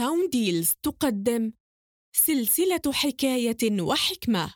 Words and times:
ساوند 0.00 0.30
ديلز 0.30 0.74
تقدم 0.82 1.52
سلسلة 2.12 2.92
حكاية 2.92 3.80
وحكمة. 3.80 4.54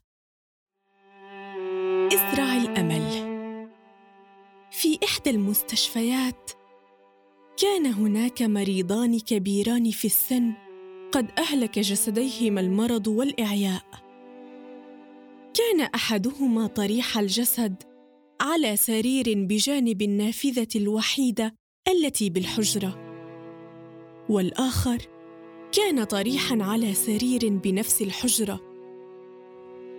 إزرع 2.13 2.57
الأمل. 2.57 3.03
في 4.71 4.99
إحدى 5.05 5.31
المستشفيات 5.31 6.51
كان 7.57 7.87
هناك 7.87 8.43
مريضان 8.43 9.21
كبيران 9.21 9.91
في 9.91 10.05
السن 10.05 10.53
قد 11.13 11.31
أهلك 11.39 11.79
جسديهما 11.79 12.61
المرض 12.61 13.07
والإعياء. 13.07 13.85
كان 15.55 15.81
أحدهما 15.81 16.67
طريح 16.67 17.19
الجسد 17.19 17.83
على 18.41 18.77
سرير 18.77 19.25
بجانب 19.29 20.03
النافذة 20.03 20.69
الوحيدة 20.77 21.55
التي 21.89 22.31
بالحجرة 22.31 23.05
والآخر 24.29 25.14
كان 25.77 26.05
طريحا 26.05 26.59
على 26.63 26.95
سرير 26.95 27.49
بنفس 27.49 28.03
الحجرة 28.03 28.61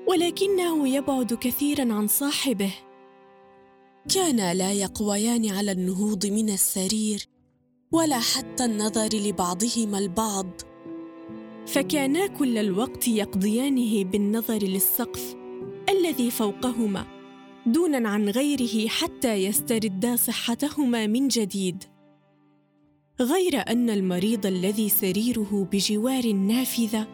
ولكنه 0.07 0.87
يبعد 0.87 1.33
كثيرا 1.33 1.93
عن 1.93 2.07
صاحبه. 2.07 2.73
كانا 4.13 4.53
لا 4.53 4.73
يقويان 4.73 5.49
على 5.49 5.71
النهوض 5.71 6.25
من 6.25 6.49
السرير 6.49 7.27
ولا 7.91 8.19
حتى 8.19 8.65
النظر 8.65 9.09
لبعضهما 9.13 9.99
البعض. 9.99 10.47
فكانا 11.67 12.27
كل 12.27 12.57
الوقت 12.57 13.07
يقضيانه 13.07 14.03
بالنظر 14.03 14.59
للسقف 14.63 15.35
الذي 15.89 16.31
فوقهما 16.31 17.05
دونا 17.65 18.09
عن 18.09 18.29
غيره 18.29 18.87
حتى 18.87 19.33
يستردا 19.33 20.15
صحتهما 20.15 21.07
من 21.07 21.27
جديد. 21.27 21.83
غير 23.21 23.63
أن 23.69 23.89
المريض 23.89 24.45
الذي 24.45 24.89
سريره 24.89 25.67
بجوار 25.71 26.23
النافذه 26.23 27.07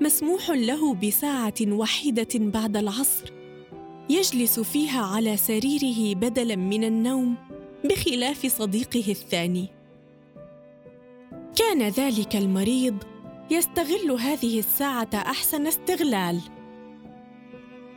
مسموح 0.00 0.50
له 0.50 0.94
بساعة 0.94 1.54
وحيدة 1.62 2.28
بعد 2.34 2.76
العصر 2.76 3.32
يجلس 4.10 4.60
فيها 4.60 5.02
على 5.02 5.36
سريره 5.36 6.14
بدلا 6.14 6.56
من 6.56 6.84
النوم 6.84 7.34
بخلاف 7.84 8.46
صديقه 8.46 9.10
الثاني. 9.10 9.68
كان 11.56 11.82
ذلك 11.82 12.36
المريض 12.36 12.96
يستغل 13.50 14.10
هذه 14.10 14.58
الساعة 14.58 15.10
أحسن 15.14 15.66
استغلال. 15.66 16.40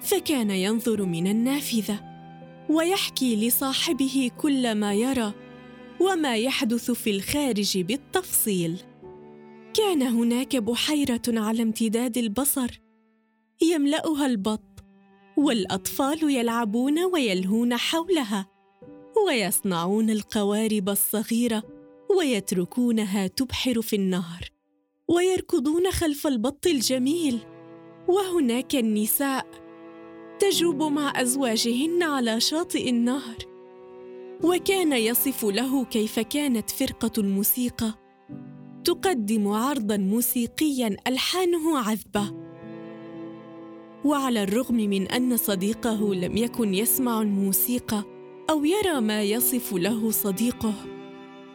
فكان 0.02 0.52
ينظر 0.52 1.06
من 1.06 1.28
النافذة 1.28 2.00
ويحكي 2.70 3.48
لصاحبه 3.48 4.32
كل 4.38 4.76
ما 4.76 4.94
يرى 4.94 5.34
وما 6.02 6.38
يحدث 6.38 6.92
في 6.92 7.10
الخارج 7.10 7.78
بالتفصيل. 7.78 8.80
كان 9.74 10.02
هناك 10.02 10.56
بحيرة 10.56 11.22
على 11.28 11.62
امتداد 11.62 12.18
البصر 12.18 12.82
يملأها 13.62 14.26
البط 14.26 14.84
والأطفال 15.38 16.32
يلعبون 16.32 17.00
ويلهون 17.04 17.78
حولها 17.78 18.50
ويصنعون 19.28 20.10
القوارب 20.10 20.90
الصغيرة 20.90 21.64
ويتركونها 22.18 23.28
تبحر 23.28 23.82
في 23.82 23.96
النهر 23.96 24.50
ويركضون 25.08 25.92
خلف 25.92 26.28
البط 26.28 26.68
الجميل. 26.68 27.40
وهناك 28.08 28.76
النساء 28.76 29.48
تجرب 30.40 30.84
مع 30.84 31.22
أزواجهن 31.22 32.04
على 32.04 32.40
شاطئ 32.40 32.90
النهر. 32.90 33.49
وكان 34.44 34.94
يصف 34.94 35.46
له 35.46 35.86
كيف 35.86 36.20
كانت 36.20 36.70
فرقة 36.70 37.12
الموسيقى. 37.18 37.94
تقدم 38.84 39.48
عرضا 39.48 39.98
موسيقيا 39.98 40.98
ألحانه 41.08 41.80
عذبة. 41.80 42.34
وعلى 44.06 44.44
الرغم 44.44 44.76
من 44.76 45.08
أن 45.08 45.38
صديقه 45.38 46.16
لم 46.16 46.38
يكن 46.38 46.74
يسمع 46.74 47.22
الموسيقى 47.22 48.04
أو 48.50 48.66
يرى 48.66 49.02
ما 49.02 49.24
يصف 49.24 49.74
له 49.74 50.12
صديقه 50.12 50.74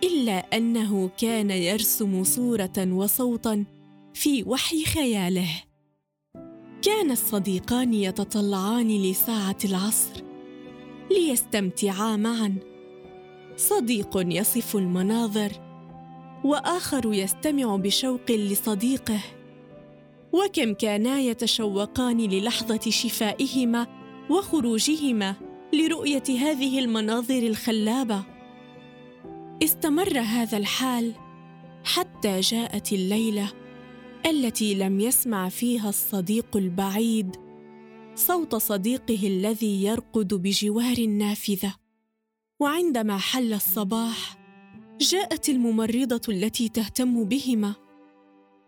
إلا 0.05 0.57
أنه 0.57 1.11
كان 1.19 1.51
يرسم 1.51 2.25
صورة 2.25 2.93
وصوتا 2.93 3.65
في 4.15 4.43
وحي 4.43 4.85
خياله. 4.85 5.63
كان 6.83 7.11
الصديقان 7.11 7.95
يتطلعان 7.95 8.89
لساعة 8.89 9.59
العصر 9.65 10.25
ليستمتعا 11.11 12.17
معا. 12.17 12.74
صديق 13.57 14.11
يصف 14.17 14.77
المناظر 14.77 15.53
وآخر 16.45 17.15
يستمع 17.15 17.77
بشوق 17.77 18.31
لصديقه. 18.31 19.21
وكم 20.33 20.75
كانا 20.75 21.19
يتشوقان 21.19 22.17
للحظة 22.17 22.91
شفائهما 22.91 23.87
وخروجهما 24.31 25.35
لرؤية 25.73 26.23
هذه 26.29 26.79
المناظر 26.79 27.39
الخلابة. 27.39 28.25
استمر 29.63 30.21
هذا 30.21 30.59
الحال 30.59 31.13
حتى 31.85 32.41
جاءت 32.41 32.93
الليلة 32.93 33.53
التي 34.27 34.75
لم 34.75 35.01
يسمع 35.01 35.49
فيها 35.49 35.89
الصديق 35.89 36.57
البعيد 36.57 37.37
صوت 38.15 38.55
صديقه 38.55 39.27
الذي 39.27 39.85
يرقد 39.85 40.35
بجوار 40.35 40.99
النافذة. 40.99 41.84
وعندما 42.65 43.19
حل 43.19 43.53
الصباح 43.53 44.37
جاءت 45.01 45.49
الممرضة 45.49 46.21
التي 46.29 46.69
تهتم 46.69 47.25
بهما 47.25 47.75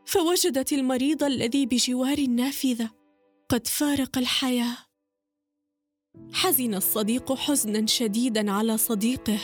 فوجدت 0.06 0.72
المريض 0.72 1.24
الذي 1.24 1.66
بجوار 1.66 2.18
النافذة 2.18 2.90
قد 3.48 3.66
فارق 3.66 4.18
الحياة. 4.18 4.76
حزن 6.32 6.74
الصديق 6.74 7.32
حزنا 7.34 7.86
شديدا 7.86 8.52
على 8.52 8.76
صديقه. 8.76 9.38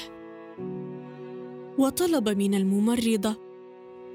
وطلب 1.79 2.29
من 2.29 2.55
الممرضة 2.55 3.37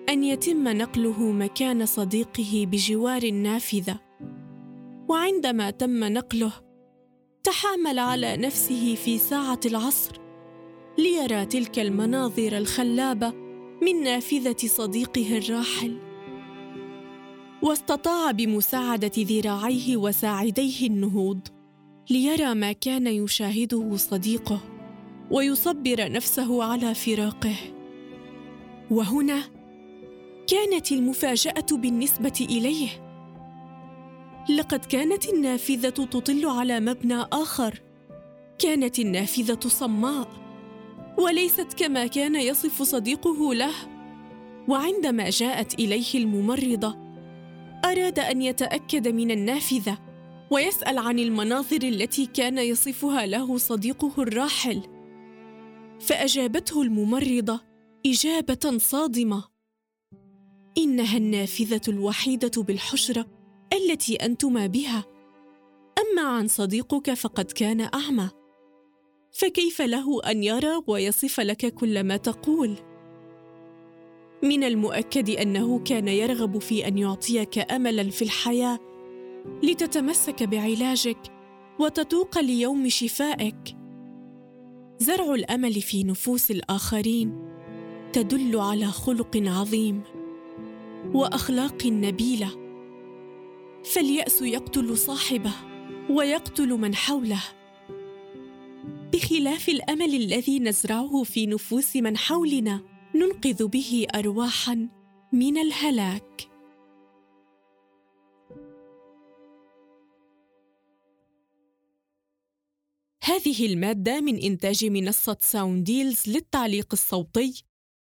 أن 0.10 0.24
يتم 0.24 0.68
نقله 0.68 1.32
مكان 1.32 1.86
صديقه 1.86 2.68
بجوار 2.72 3.24
النافذة. 3.24 4.00
وعندما 5.10 5.70
تم 5.70 6.04
نقله 6.04 6.52
تحامل 7.44 8.00
على 8.00 8.38
نفسه 8.38 8.96
في 8.96 9.18
ساعة 9.18 9.60
العصر 9.66 10.27
ليرى 10.98 11.46
تلك 11.46 11.80
المناظر 11.80 12.58
الخلابة 12.58 13.34
من 13.82 14.04
نافذة 14.04 14.68
صديقه 14.68 15.38
الراحل. 15.38 15.98
واستطاع 17.62 18.32
بمساعدة 18.32 19.12
ذراعيه 19.18 19.98
وساعديه 19.98 20.88
النهوض 20.88 21.40
ليرى 22.10 22.54
ما 22.54 22.72
كان 22.72 23.08
يشاهده 23.08 23.96
صديقه 23.96 24.60
ويصبر 25.32 26.12
نفسه 26.12 26.64
على 26.64 26.94
فراقه. 26.94 27.56
وهنا 28.92 29.44
كانت 30.48 30.92
المفاجأة 30.92 31.66
بالنسبة 31.72 32.48
إليه. 32.50 32.90
لقد 34.50 34.86
كانت 34.86 35.30
النافذة 35.30 35.90
تطل 35.90 36.46
على 36.46 36.80
مبنى 36.80 37.22
آخر. 37.32 37.82
كانت 38.60 39.00
النافذة 39.00 39.60
صماء. 39.68 40.47
وليست 41.18 41.74
كما 41.74 42.08
كان 42.08 42.36
يصف 42.36 42.82
صديقه 42.82 43.54
له. 43.54 43.74
وعندما 44.68 45.30
جاءت 45.30 45.74
إليه 45.74 46.14
الممرضة 46.16 46.98
أراد 47.86 48.20
أن 48.20 48.42
يتأكد 48.42 49.08
من 49.08 49.32
النافذة 49.32 49.98
ويسأل 50.52 50.98
عن 50.98 51.20
المناظر 51.20 51.84
التي 51.84 52.26
كان 52.26 52.58
يصفها 52.58 53.26
له 53.26 53.58
صديقه 53.58 54.12
الراحل. 54.18 54.82
فأجابته 56.00 56.82
الممرضة 56.82 57.60
إجابة 58.06 58.78
صادمة. 58.78 59.44
إنها 60.78 61.18
النافذة 61.18 61.82
الوحيدة 61.88 62.64
بالحجره 62.64 63.26
التي 63.74 64.16
أنتما 64.16 64.68
بها. 64.68 65.04
أما 66.00 66.22
عن 66.22 66.48
صديقك 66.48 67.14
فقد 67.14 67.46
كان 67.46 67.82
أعمى. 67.82 68.30
فكيف 69.32 69.82
له 69.82 70.22
أن 70.22 70.44
يرى 70.44 70.82
ويصف 70.88 71.40
لك 71.40 71.74
كل 71.74 72.04
ما 72.04 72.18
تقول؟ 72.18 72.76
من 74.44 74.64
المؤكد 74.64 75.30
أنه 75.30 75.80
كان 75.80 76.08
يرغب 76.08 76.58
في 76.58 76.88
أن 76.88 76.98
يعطيك 76.98 77.72
املا 77.72 78.10
في 78.10 78.22
الحياة 78.22 78.80
لتتمسك 79.64 80.44
بعلاجك 80.44 81.18
وتتوق 81.80 82.40
ليوم 82.40 82.90
شفائك. 82.90 83.78
زرع 85.00 85.34
الأمل 85.34 85.82
في 85.82 86.04
نفوس 86.04 86.52
الآخرين 86.52 87.48
تدل 88.14 88.60
على 88.60 88.86
خلق 88.86 89.38
عظيم 89.38 90.02
وأخلاق 91.14 91.86
نبيلة. 91.86 92.50
فاليأس 93.84 94.42
يقتل 94.42 94.98
صاحبه 94.98 95.54
ويقتل 96.10 96.70
من 96.70 96.96
حوله. 96.96 97.44
بخلاف 99.18 99.70
الأمل 99.70 100.16
الذي 100.16 100.60
نزرعه 100.60 101.24
في 101.24 101.46
نفوس 101.46 101.96
من 101.96 102.18
حولنا 102.18 102.84
ننقذ 103.16 103.68
به 103.68 104.08
ارواحا 104.16 104.90
من 105.34 105.58
الهلاك. 105.58 106.48
هذه 113.24 113.66
المادة 113.66 114.22
من 114.22 114.38
إنتاج 114.44 114.86
منصة 114.86 115.38
ساونديلز 115.42 116.30
للتعليق 116.30 116.88
الصوتي 116.94 117.64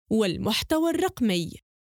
والمحتوى 0.10 0.90
الرقمي. 0.90 1.63